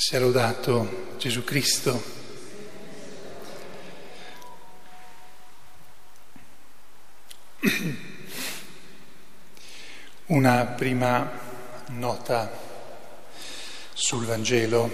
Sia 0.00 0.20
lodato 0.20 1.16
Gesù 1.18 1.42
Cristo. 1.42 2.00
Una 10.26 10.66
prima 10.66 11.28
nota 11.88 12.48
sul 13.92 14.24
Vangelo. 14.24 14.88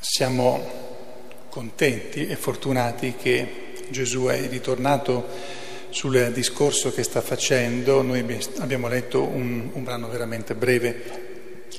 Siamo 0.00 1.46
contenti 1.48 2.26
e 2.26 2.34
fortunati 2.34 3.14
che 3.14 3.86
Gesù 3.88 4.24
è 4.24 4.48
ritornato 4.48 5.28
sul 5.90 6.32
discorso 6.32 6.92
che 6.92 7.04
sta 7.04 7.20
facendo. 7.20 8.02
Noi 8.02 8.18
abbiamo 8.58 8.88
letto 8.88 9.22
un, 9.22 9.70
un 9.72 9.84
brano 9.84 10.08
veramente 10.08 10.56
breve 10.56 11.30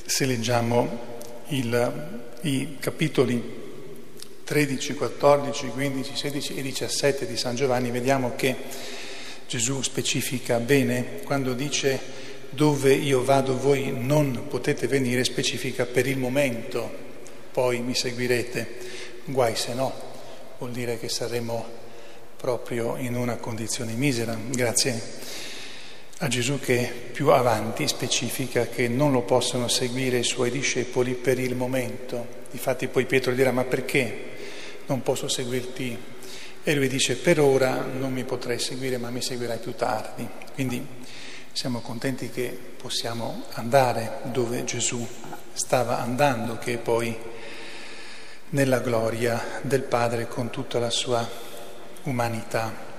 se 0.05 0.25
leggiamo 0.25 1.11
il, 1.47 2.21
i 2.41 2.77
capitoli 2.79 3.61
13, 4.43 4.93
14, 4.95 5.67
15, 5.67 6.15
16 6.15 6.55
e 6.55 6.61
17 6.61 7.25
di 7.25 7.37
San 7.37 7.55
Giovanni, 7.55 7.91
vediamo 7.91 8.33
che 8.35 8.55
Gesù 9.47 9.81
specifica 9.81 10.59
bene 10.59 11.21
quando 11.23 11.53
dice 11.53 11.99
dove 12.49 12.93
io 12.93 13.23
vado 13.23 13.57
voi 13.57 13.91
non 13.95 14.47
potete 14.47 14.87
venire, 14.87 15.23
specifica 15.23 15.85
per 15.85 16.07
il 16.07 16.17
momento, 16.17 16.89
poi 17.51 17.79
mi 17.81 17.95
seguirete, 17.95 18.67
guai 19.25 19.55
se 19.55 19.73
no, 19.73 19.91
vuol 20.57 20.71
dire 20.71 20.99
che 20.99 21.09
saremo 21.09 21.81
proprio 22.37 22.97
in 22.97 23.15
una 23.15 23.37
condizione 23.37 23.93
misera. 23.93 24.37
Grazie 24.49 25.01
a 26.23 26.29
Gesù 26.29 26.57
che 26.57 26.89
più 27.11 27.31
avanti 27.31 27.85
specifica 27.85 28.67
che 28.67 28.87
non 28.87 29.11
lo 29.11 29.23
possono 29.23 29.67
seguire 29.67 30.19
i 30.19 30.23
suoi 30.23 30.51
discepoli 30.51 31.15
per 31.15 31.37
il 31.37 31.53
momento. 31.53 32.25
Difatti 32.49 32.87
poi 32.87 33.05
Pietro 33.05 33.33
dirà 33.33 33.51
ma 33.51 33.65
perché 33.65 34.31
non 34.85 35.01
posso 35.01 35.27
seguirti? 35.27 35.97
E 36.63 36.75
lui 36.75 36.87
dice 36.87 37.17
per 37.17 37.41
ora 37.41 37.81
non 37.81 38.13
mi 38.13 38.23
potrai 38.23 38.57
seguire 38.57 38.97
ma 38.97 39.09
mi 39.09 39.21
seguirai 39.21 39.57
più 39.57 39.75
tardi. 39.75 40.25
Quindi 40.53 40.85
siamo 41.51 41.81
contenti 41.81 42.29
che 42.29 42.57
possiamo 42.77 43.43
andare 43.55 44.19
dove 44.31 44.63
Gesù 44.63 45.05
stava 45.51 45.99
andando, 45.99 46.57
che 46.57 46.75
è 46.75 46.77
poi 46.77 47.17
nella 48.51 48.79
gloria 48.79 49.59
del 49.61 49.81
Padre 49.81 50.29
con 50.29 50.49
tutta 50.49 50.79
la 50.79 50.89
sua 50.89 51.29
umanità. 52.03 52.92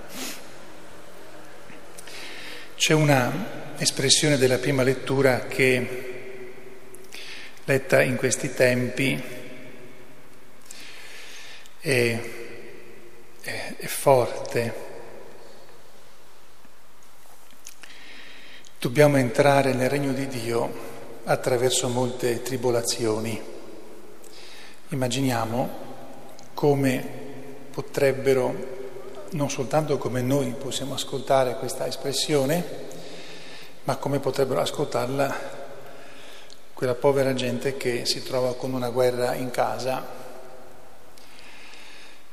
C'è 2.84 2.92
una 2.92 3.77
espressione 3.78 4.36
della 4.36 4.58
prima 4.58 4.82
lettura 4.82 5.46
che, 5.46 6.52
letta 7.64 8.02
in 8.02 8.16
questi 8.16 8.52
tempi, 8.52 9.22
è, 11.80 12.20
è, 13.41 13.74
è 13.78 13.86
forte. 13.86 14.74
Dobbiamo 18.78 19.16
entrare 19.16 19.72
nel 19.72 19.88
regno 19.88 20.12
di 20.12 20.26
Dio 20.26 20.70
attraverso 21.24 21.88
molte 21.88 22.42
tribolazioni. 22.42 23.41
Immaginiamo 24.88 25.78
come 26.52 27.08
potrebbero 27.70 28.83
non 29.30 29.50
soltanto 29.50 29.98
come 29.98 30.22
noi 30.22 30.55
possiamo 30.58 30.94
ascoltare 30.94 31.56
questa 31.56 31.86
espressione, 31.86 32.64
ma 33.84 33.97
come 33.97 34.20
potrebbero 34.20 34.61
ascoltarla 34.61 35.62
quella 36.72 36.94
povera 36.94 37.34
gente 37.34 37.76
che 37.76 38.04
si 38.04 38.22
trova 38.22 38.54
con 38.56 38.72
una 38.72 38.91
guerra 38.91 39.34
in 39.34 39.50
casa, 39.50 40.06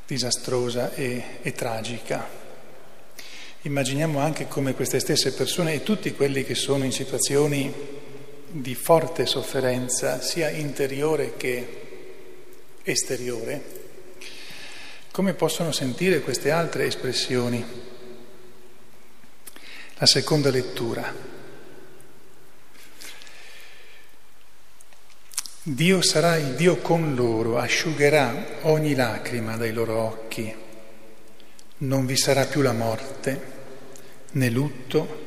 disastrosa 0.06 0.94
e, 0.94 1.40
e 1.42 1.52
tragica. 1.54 2.28
Immaginiamo 3.62 4.20
anche 4.20 4.48
come 4.48 4.74
queste 4.74 5.00
stesse 5.00 5.34
persone 5.34 5.74
e 5.74 5.84
tutti 5.84 6.14
quelli 6.14 6.44
che 6.44 6.56
sono 6.56 6.84
in 6.84 6.92
situazioni 6.92 7.74
di 8.48 8.76
forte 8.76 9.26
sofferenza, 9.26 10.20
sia 10.22 10.50
interiore 10.50 11.38
che 11.38 11.82
esteriore, 12.84 13.81
come 15.12 15.34
possono 15.34 15.74
sentire 15.74 16.22
queste 16.22 16.52
altre 16.52 16.86
espressioni? 16.86 17.64
La 19.96 20.06
seconda 20.06 20.50
lettura. 20.50 21.14
Dio 25.64 26.02
sarà 26.02 26.38
il 26.38 26.56
Dio 26.56 26.78
con 26.78 27.14
loro, 27.14 27.58
asciugherà 27.60 28.60
ogni 28.62 28.96
lacrima 28.96 29.58
dai 29.58 29.74
loro 29.74 29.98
occhi. 29.98 30.56
Non 31.80 32.06
vi 32.06 32.18
sarà 32.18 32.46
più 32.46 32.62
la 32.62 32.72
morte, 32.72 33.42
né 34.32 34.50
lutto, 34.50 35.24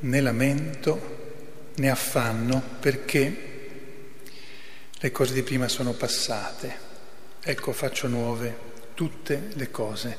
né 0.00 0.20
lamento, 0.20 1.16
né 1.76 1.90
affanno, 1.90 2.62
perché 2.80 3.46
le 4.92 5.12
cose 5.12 5.34
di 5.34 5.42
prima 5.42 5.68
sono 5.68 5.92
passate. 5.92 6.86
Ecco 7.40 7.72
faccio 7.72 8.08
nuove 8.08 8.67
tutte 8.98 9.50
le 9.52 9.70
cose. 9.70 10.16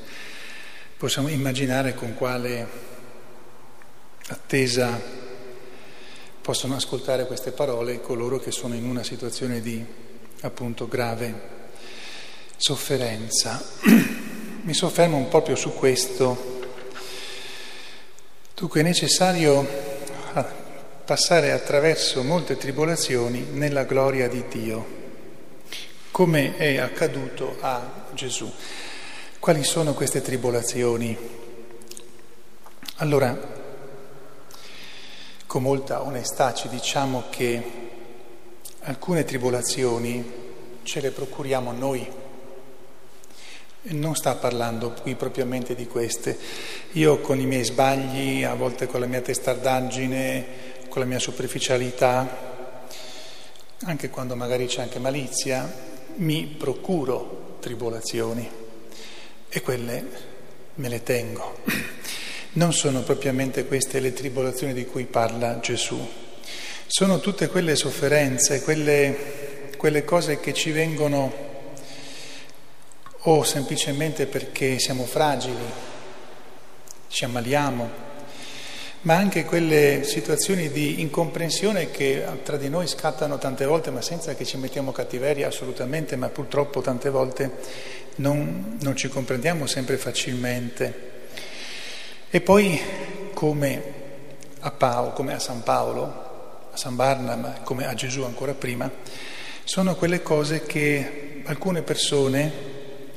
Possiamo 0.96 1.28
immaginare 1.28 1.92
con 1.94 2.14
quale 2.14 2.66
attesa 4.28 4.98
possono 6.40 6.76
ascoltare 6.76 7.26
queste 7.26 7.50
parole 7.50 8.00
coloro 8.00 8.38
che 8.38 8.50
sono 8.50 8.74
in 8.74 8.86
una 8.86 9.02
situazione 9.02 9.60
di 9.60 9.84
appunto 10.40 10.88
grave 10.88 11.58
sofferenza. 12.56 13.62
Mi 14.64 14.72
soffermo 14.72 15.26
proprio 15.26 15.56
su 15.56 15.74
questo. 15.74 16.62
Dunque 18.54 18.80
è 18.80 18.82
necessario 18.82 19.68
passare 21.04 21.52
attraverso 21.52 22.22
molte 22.22 22.56
tribolazioni 22.56 23.42
nella 23.52 23.84
gloria 23.84 24.26
di 24.26 24.42
Dio 24.48 24.99
come 26.10 26.56
è 26.56 26.78
accaduto 26.78 27.56
a 27.60 28.04
Gesù. 28.12 28.52
Quali 29.38 29.62
sono 29.64 29.94
queste 29.94 30.20
tribolazioni? 30.20 31.16
Allora, 32.96 33.38
con 35.46 35.62
molta 35.62 36.02
onestà 36.02 36.52
ci 36.52 36.68
diciamo 36.68 37.24
che 37.30 37.62
alcune 38.80 39.24
tribolazioni 39.24 40.32
ce 40.82 41.00
le 41.00 41.10
procuriamo 41.10 41.72
noi. 41.72 42.08
Non 43.82 44.14
sta 44.14 44.34
parlando 44.34 44.90
qui 44.90 45.14
propriamente 45.14 45.74
di 45.74 45.86
queste. 45.86 46.38
Io 46.92 47.20
con 47.20 47.40
i 47.40 47.46
miei 47.46 47.64
sbagli, 47.64 48.44
a 48.44 48.54
volte 48.54 48.86
con 48.86 49.00
la 49.00 49.06
mia 49.06 49.22
testardaggine, 49.22 50.46
con 50.88 51.00
la 51.00 51.08
mia 51.08 51.18
superficialità, 51.18 52.48
anche 53.84 54.10
quando 54.10 54.36
magari 54.36 54.66
c'è 54.66 54.82
anche 54.82 54.98
malizia, 54.98 55.88
mi 56.16 56.46
procuro 56.46 57.56
tribolazioni 57.60 58.48
e 59.48 59.62
quelle 59.62 60.04
me 60.74 60.88
le 60.88 61.02
tengo. 61.02 61.58
Non 62.52 62.72
sono 62.72 63.02
propriamente 63.02 63.66
queste 63.66 64.00
le 64.00 64.12
tribolazioni 64.12 64.72
di 64.72 64.86
cui 64.86 65.04
parla 65.04 65.60
Gesù, 65.60 65.98
sono 66.86 67.20
tutte 67.20 67.46
quelle 67.46 67.76
sofferenze, 67.76 68.62
quelle, 68.62 69.70
quelle 69.76 70.04
cose 70.04 70.40
che 70.40 70.52
ci 70.52 70.72
vengono 70.72 71.32
o 73.24 73.44
semplicemente 73.44 74.26
perché 74.26 74.78
siamo 74.80 75.04
fragili, 75.04 75.62
ci 77.06 77.24
ammaliamo, 77.24 78.08
ma 79.02 79.16
anche 79.16 79.44
quelle 79.44 80.02
situazioni 80.04 80.70
di 80.70 81.00
incomprensione 81.00 81.90
che 81.90 82.22
tra 82.42 82.58
di 82.58 82.68
noi 82.68 82.86
scattano 82.86 83.38
tante 83.38 83.64
volte, 83.64 83.90
ma 83.90 84.02
senza 84.02 84.34
che 84.34 84.44
ci 84.44 84.58
mettiamo 84.58 84.92
cattiveria 84.92 85.46
assolutamente, 85.46 86.16
ma 86.16 86.28
purtroppo 86.28 86.82
tante 86.82 87.08
volte 87.08 87.50
non, 88.16 88.76
non 88.80 88.96
ci 88.96 89.08
comprendiamo 89.08 89.66
sempre 89.66 89.96
facilmente. 89.96 91.08
E 92.28 92.40
poi 92.42 92.78
come 93.32 93.82
a 94.60 94.70
Paolo, 94.70 95.12
come 95.12 95.32
a 95.32 95.38
San 95.38 95.62
Paolo, 95.62 96.68
a 96.70 96.76
San 96.76 96.94
Barnaba, 96.94 97.60
come 97.64 97.86
a 97.86 97.94
Gesù 97.94 98.22
ancora 98.22 98.52
prima, 98.52 98.90
sono 99.64 99.94
quelle 99.94 100.20
cose 100.20 100.64
che 100.66 101.42
alcune 101.46 101.80
persone, 101.80 102.52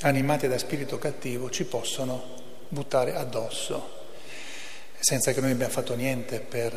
animate 0.01 0.47
da 0.47 0.57
spirito 0.57 0.97
cattivo, 0.97 1.49
ci 1.49 1.65
possono 1.65 2.23
buttare 2.69 3.15
addosso 3.15 4.02
senza 5.03 5.33
che 5.33 5.41
noi 5.41 5.51
abbiamo 5.51 5.73
fatto 5.73 5.95
niente 5.95 6.39
per 6.39 6.71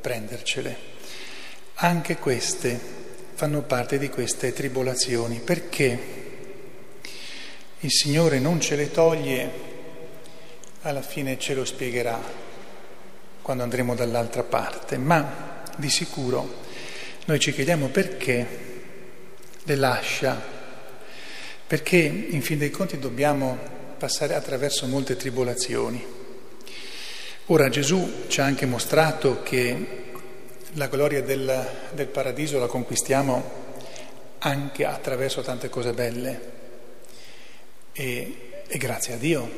prendercele. 0.00 0.92
Anche 1.74 2.18
queste 2.18 2.78
fanno 3.34 3.62
parte 3.62 3.98
di 3.98 4.08
queste 4.08 4.52
tribolazioni 4.52 5.40
perché 5.40 5.98
il 7.80 7.90
Signore 7.90 8.38
non 8.38 8.60
ce 8.60 8.76
le 8.76 8.92
toglie, 8.92 9.50
alla 10.82 11.02
fine 11.02 11.36
ce 11.36 11.54
lo 11.54 11.64
spiegherà 11.64 12.20
quando 13.42 13.64
andremo 13.64 13.96
dall'altra 13.96 14.44
parte, 14.44 14.96
ma 14.96 15.62
di 15.76 15.90
sicuro 15.90 16.62
Noi 17.24 17.40
ci 17.40 17.52
chiediamo 17.52 17.88
perché 17.88 18.46
le 19.64 19.74
lascia, 19.74 20.40
perché 21.66 21.96
in 21.96 22.40
fin 22.40 22.58
dei 22.58 22.70
conti 22.70 23.00
dobbiamo 23.00 23.58
passare 23.98 24.34
attraverso 24.34 24.86
molte 24.86 25.16
tribolazioni. 25.16 26.22
Ora 27.48 27.68
Gesù 27.68 28.24
ci 28.28 28.40
ha 28.40 28.44
anche 28.46 28.64
mostrato 28.64 29.42
che 29.42 30.04
la 30.76 30.86
gloria 30.86 31.22
del, 31.22 31.68
del 31.92 32.06
paradiso 32.06 32.58
la 32.58 32.66
conquistiamo 32.66 33.62
anche 34.38 34.86
attraverso 34.86 35.42
tante 35.42 35.68
cose 35.68 35.92
belle 35.92 36.40
e, 37.92 38.62
e 38.66 38.78
grazie 38.78 39.12
a 39.12 39.16
Dio, 39.18 39.50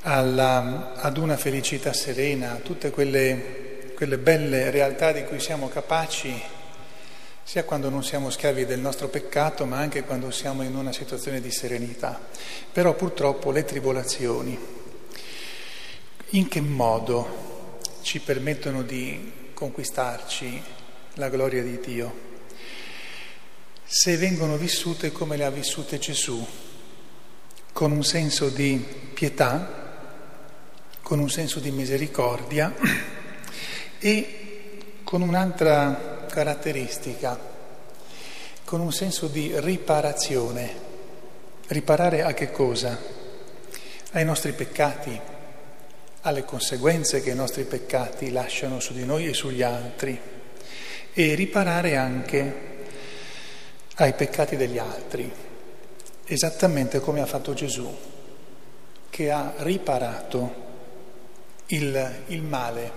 alla, 0.00 0.94
ad 0.94 1.18
una 1.18 1.36
felicità 1.36 1.92
serena, 1.92 2.52
a 2.52 2.60
tutte 2.60 2.88
quelle, 2.88 3.92
quelle 3.94 4.16
belle 4.16 4.70
realtà 4.70 5.12
di 5.12 5.24
cui 5.24 5.40
siamo 5.40 5.68
capaci, 5.68 6.40
sia 7.42 7.64
quando 7.64 7.90
non 7.90 8.02
siamo 8.02 8.30
schiavi 8.30 8.64
del 8.64 8.80
nostro 8.80 9.08
peccato, 9.08 9.66
ma 9.66 9.76
anche 9.76 10.04
quando 10.04 10.30
siamo 10.30 10.62
in 10.62 10.74
una 10.74 10.94
situazione 10.94 11.42
di 11.42 11.50
serenità. 11.50 12.18
Però 12.72 12.94
purtroppo 12.94 13.50
le 13.50 13.66
tribolazioni, 13.66 14.78
in 16.30 16.48
che 16.48 16.60
modo 16.60 17.78
ci 18.02 18.20
permettono 18.20 18.82
di 18.82 19.50
conquistarci 19.54 20.62
la 21.14 21.28
gloria 21.28 21.62
di 21.62 21.80
Dio? 21.80 22.26
Se 23.84 24.16
vengono 24.18 24.56
vissute 24.56 25.10
come 25.10 25.38
le 25.38 25.44
ha 25.44 25.50
vissute 25.50 25.98
Gesù, 25.98 26.46
con 27.72 27.92
un 27.92 28.04
senso 28.04 28.50
di 28.50 28.84
pietà, 29.14 29.86
con 31.00 31.18
un 31.18 31.30
senso 31.30 31.60
di 31.60 31.70
misericordia 31.70 32.74
e 33.98 34.78
con 35.04 35.22
un'altra 35.22 36.26
caratteristica, 36.28 37.38
con 38.64 38.80
un 38.80 38.92
senso 38.92 39.28
di 39.28 39.52
riparazione. 39.54 40.86
Riparare 41.68 42.22
a 42.22 42.34
che 42.34 42.50
cosa? 42.50 42.98
Ai 44.12 44.24
nostri 44.24 44.52
peccati, 44.52 45.18
alle 46.28 46.44
conseguenze 46.44 47.22
che 47.22 47.30
i 47.30 47.34
nostri 47.34 47.64
peccati 47.64 48.30
lasciano 48.30 48.80
su 48.80 48.92
di 48.92 49.04
noi 49.04 49.26
e 49.26 49.32
sugli 49.32 49.62
altri 49.62 50.18
e 51.12 51.34
riparare 51.34 51.96
anche 51.96 52.66
ai 53.96 54.12
peccati 54.12 54.56
degli 54.56 54.78
altri, 54.78 55.30
esattamente 56.26 57.00
come 57.00 57.20
ha 57.20 57.26
fatto 57.26 57.54
Gesù, 57.54 57.92
che 59.08 59.30
ha 59.30 59.54
riparato 59.58 60.66
il, 61.68 62.22
il 62.26 62.42
male, 62.42 62.92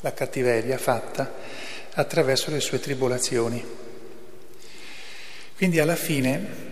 la 0.00 0.12
cattiveria 0.12 0.78
fatta 0.78 1.32
attraverso 1.92 2.50
le 2.50 2.60
sue 2.60 2.80
tribolazioni. 2.80 3.64
Quindi 5.56 5.78
alla 5.78 5.94
fine 5.94 6.68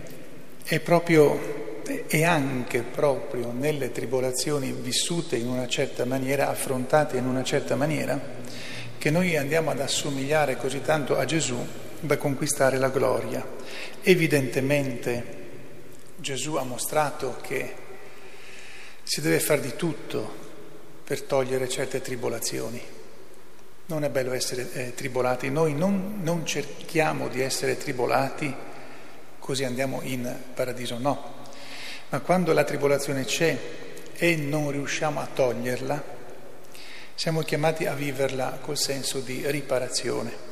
è 0.63 0.79
proprio 0.79 1.58
e 2.07 2.23
anche 2.23 2.81
proprio 2.81 3.51
nelle 3.51 3.91
tribolazioni 3.91 4.71
vissute 4.71 5.35
in 5.35 5.47
una 5.47 5.67
certa 5.67 6.05
maniera, 6.05 6.49
affrontate 6.49 7.17
in 7.17 7.25
una 7.25 7.43
certa 7.43 7.75
maniera, 7.75 8.19
che 8.97 9.09
noi 9.09 9.37
andiamo 9.37 9.71
ad 9.71 9.79
assomigliare 9.79 10.57
così 10.57 10.81
tanto 10.81 11.17
a 11.17 11.25
Gesù 11.25 11.57
da 11.99 12.17
conquistare 12.17 12.77
la 12.77 12.89
gloria. 12.89 13.45
Evidentemente 14.01 15.37
Gesù 16.17 16.55
ha 16.55 16.63
mostrato 16.63 17.37
che 17.41 17.73
si 19.03 19.21
deve 19.21 19.39
fare 19.39 19.61
di 19.61 19.75
tutto 19.75 20.47
per 21.03 21.23
togliere 21.23 21.67
certe 21.67 22.01
tribolazioni. 22.01 22.81
Non 23.87 24.03
è 24.03 24.09
bello 24.09 24.33
essere 24.33 24.71
eh, 24.73 24.93
tribolati, 24.93 25.49
noi 25.49 25.73
non, 25.73 26.19
non 26.21 26.45
cerchiamo 26.45 27.27
di 27.27 27.41
essere 27.41 27.77
tribolati 27.77 28.67
così 29.49 29.63
andiamo 29.63 30.01
in 30.03 30.31
paradiso, 30.53 30.99
no. 30.99 31.38
Ma 32.09 32.19
quando 32.21 32.53
la 32.53 32.63
tribolazione 32.63 33.23
c'è 33.23 33.57
e 34.15 34.35
non 34.35 34.71
riusciamo 34.71 35.19
a 35.19 35.27
toglierla, 35.31 36.03
siamo 37.13 37.41
chiamati 37.41 37.85
a 37.85 37.93
viverla 37.93 38.57
col 38.61 38.77
senso 38.77 39.19
di 39.19 39.43
riparazione. 39.45 40.47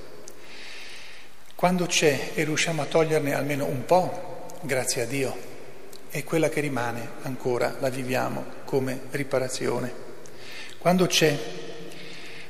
Quando 1.56 1.88
c'è 1.88 2.32
e 2.36 2.44
riusciamo 2.44 2.84
a 2.84 2.86
toglierne 2.86 3.34
almeno 3.34 3.66
un 3.66 3.86
po', 3.86 4.46
grazie 4.62 5.02
a 5.02 5.06
Dio 5.06 5.36
e 6.12 6.24
quella 6.24 6.50
che 6.50 6.60
rimane 6.60 7.10
ancora 7.24 7.76
la 7.80 7.90
viviamo 7.90 8.46
come 8.64 9.02
riparazione. 9.10 9.92
Quando 10.78 11.08
c'è, 11.08 11.36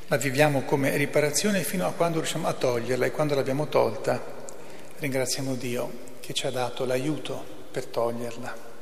la 0.08 0.16
viviamo 0.18 0.64
come 0.64 0.94
riparazione 0.96 1.62
fino 1.62 1.86
a 1.86 1.92
quando 1.92 2.18
riusciamo 2.18 2.46
a 2.46 2.52
toglierla 2.52 3.06
e 3.06 3.10
quando 3.10 3.34
l'abbiamo 3.34 3.68
tolta, 3.68 4.22
ringraziamo 4.98 5.54
Dio 5.54 5.90
che 6.20 6.34
ci 6.34 6.46
ha 6.46 6.50
dato 6.50 6.84
l'aiuto 6.84 7.42
per 7.70 7.86
toglierla. 7.86 8.77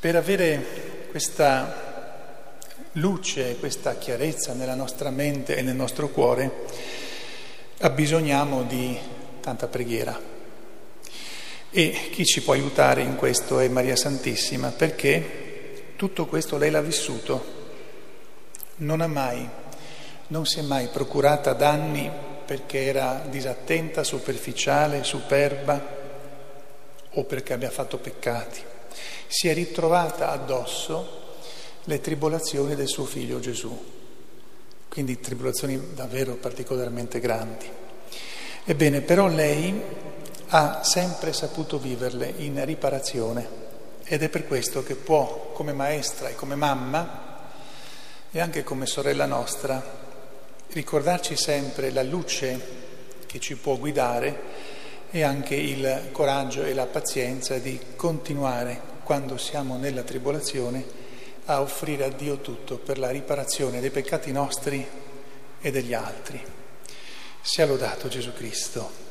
Per 0.00 0.14
avere 0.14 1.06
questa 1.10 2.68
luce, 2.92 3.56
questa 3.58 3.96
chiarezza 3.96 4.52
nella 4.52 4.76
nostra 4.76 5.10
mente 5.10 5.56
e 5.56 5.62
nel 5.62 5.74
nostro 5.74 6.10
cuore, 6.10 6.66
abbisogniamo 7.80 8.62
di 8.62 8.96
tanta 9.40 9.66
preghiera. 9.66 10.16
E 11.70 12.10
chi 12.12 12.24
ci 12.24 12.42
può 12.42 12.52
aiutare 12.52 13.02
in 13.02 13.16
questo 13.16 13.58
è 13.58 13.66
Maria 13.66 13.96
Santissima, 13.96 14.68
perché 14.68 15.94
tutto 15.96 16.26
questo 16.26 16.58
lei 16.58 16.70
l'ha 16.70 16.80
vissuto. 16.80 17.56
Non 18.76 19.00
ha 19.00 19.08
mai, 19.08 19.48
non 20.28 20.46
si 20.46 20.60
è 20.60 20.62
mai 20.62 20.86
procurata 20.92 21.54
danni 21.54 22.08
perché 22.46 22.84
era 22.84 23.24
disattenta, 23.28 24.04
superficiale, 24.04 25.02
superba 25.02 25.96
o 27.14 27.24
perché 27.24 27.52
abbia 27.52 27.70
fatto 27.70 27.98
peccati. 27.98 28.76
Si 29.26 29.48
è 29.48 29.54
ritrovata 29.54 30.30
addosso 30.30 31.16
le 31.84 32.00
tribolazioni 32.00 32.74
del 32.74 32.88
suo 32.88 33.04
figlio 33.04 33.40
Gesù, 33.40 33.76
quindi 34.88 35.20
tribolazioni 35.20 35.94
davvero 35.94 36.34
particolarmente 36.34 37.20
grandi. 37.20 37.66
Ebbene, 38.64 39.00
però 39.00 39.28
lei 39.28 39.80
ha 40.48 40.82
sempre 40.82 41.32
saputo 41.32 41.78
viverle 41.78 42.32
in 42.38 42.62
riparazione 42.64 43.66
ed 44.04 44.22
è 44.22 44.28
per 44.28 44.46
questo 44.46 44.82
che 44.82 44.94
può, 44.94 45.50
come 45.52 45.72
maestra 45.72 46.28
e 46.28 46.34
come 46.34 46.54
mamma, 46.54 47.26
e 48.30 48.40
anche 48.40 48.62
come 48.62 48.86
sorella 48.86 49.26
nostra, 49.26 49.82
ricordarci 50.68 51.36
sempre 51.36 51.90
la 51.90 52.02
luce 52.02 52.76
che 53.26 53.38
ci 53.38 53.56
può 53.56 53.76
guidare 53.76 54.47
e 55.10 55.22
anche 55.22 55.54
il 55.54 56.08
coraggio 56.12 56.64
e 56.64 56.74
la 56.74 56.86
pazienza 56.86 57.58
di 57.58 57.78
continuare, 57.96 58.80
quando 59.04 59.38
siamo 59.38 59.76
nella 59.76 60.02
tribolazione, 60.02 60.84
a 61.46 61.62
offrire 61.62 62.04
a 62.04 62.10
Dio 62.10 62.38
tutto 62.38 62.76
per 62.76 62.98
la 62.98 63.10
riparazione 63.10 63.80
dei 63.80 63.90
peccati 63.90 64.32
nostri 64.32 64.86
e 65.60 65.70
degli 65.70 65.94
altri. 65.94 66.40
Sia 67.40 67.64
lodato 67.64 68.08
Gesù 68.08 68.32
Cristo. 68.34 69.07